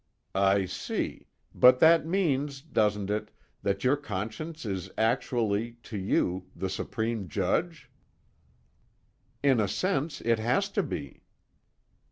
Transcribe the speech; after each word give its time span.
"I 0.33 0.65
see. 0.65 1.27
But 1.53 1.77
that 1.79 2.07
means, 2.07 2.61
doesn't 2.61 3.11
it, 3.11 3.29
that 3.61 3.83
your 3.83 3.95
conscience 3.95 4.65
is 4.65 4.89
actually, 4.97 5.73
to 5.83 5.95
you, 5.95 6.47
the 6.55 6.71
supreme 6.71 7.27
judge?" 7.27 7.87
"In 9.43 9.59
a 9.59 9.67
sense 9.67 10.19
it 10.21 10.39
has 10.39 10.69
to 10.69 10.81
be." 10.81 11.21